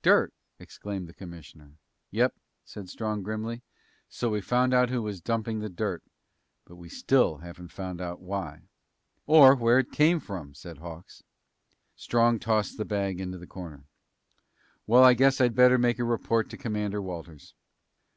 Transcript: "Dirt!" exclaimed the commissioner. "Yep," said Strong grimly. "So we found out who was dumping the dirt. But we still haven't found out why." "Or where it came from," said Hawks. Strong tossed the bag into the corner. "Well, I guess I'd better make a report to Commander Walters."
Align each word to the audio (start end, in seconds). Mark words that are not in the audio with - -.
"Dirt!" 0.00 0.32
exclaimed 0.60 1.08
the 1.08 1.12
commissioner. 1.12 1.72
"Yep," 2.12 2.36
said 2.64 2.88
Strong 2.88 3.24
grimly. 3.24 3.62
"So 4.08 4.30
we 4.30 4.40
found 4.40 4.72
out 4.72 4.90
who 4.90 5.02
was 5.02 5.20
dumping 5.20 5.58
the 5.58 5.68
dirt. 5.68 6.04
But 6.64 6.76
we 6.76 6.88
still 6.88 7.38
haven't 7.38 7.72
found 7.72 8.00
out 8.00 8.20
why." 8.20 8.68
"Or 9.26 9.56
where 9.56 9.80
it 9.80 9.90
came 9.90 10.20
from," 10.20 10.54
said 10.54 10.78
Hawks. 10.78 11.24
Strong 11.96 12.38
tossed 12.38 12.76
the 12.78 12.84
bag 12.84 13.18
into 13.20 13.38
the 13.38 13.44
corner. 13.48 13.82
"Well, 14.86 15.02
I 15.02 15.14
guess 15.14 15.40
I'd 15.40 15.56
better 15.56 15.78
make 15.78 15.98
a 15.98 16.04
report 16.04 16.48
to 16.50 16.56
Commander 16.56 17.02
Walters." 17.02 17.56